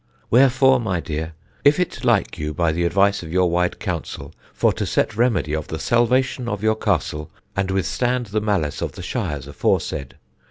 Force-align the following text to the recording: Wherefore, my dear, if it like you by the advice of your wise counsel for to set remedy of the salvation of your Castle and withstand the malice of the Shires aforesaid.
Wherefore, 0.31 0.79
my 0.79 0.99
dear, 0.99 1.33
if 1.63 1.79
it 1.79 2.03
like 2.03 2.39
you 2.39 2.55
by 2.55 2.71
the 2.71 2.85
advice 2.85 3.21
of 3.21 3.31
your 3.31 3.51
wise 3.51 3.73
counsel 3.79 4.33
for 4.51 4.73
to 4.73 4.83
set 4.83 5.15
remedy 5.15 5.53
of 5.53 5.67
the 5.67 5.77
salvation 5.77 6.49
of 6.49 6.63
your 6.63 6.73
Castle 6.75 7.29
and 7.55 7.69
withstand 7.69 8.25
the 8.25 8.41
malice 8.41 8.81
of 8.81 8.93
the 8.93 9.03
Shires 9.03 9.45
aforesaid. 9.45 10.15